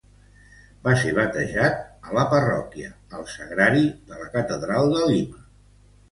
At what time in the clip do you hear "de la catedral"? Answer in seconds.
4.13-4.89